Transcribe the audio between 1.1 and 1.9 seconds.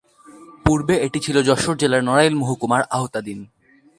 ছিল যশোর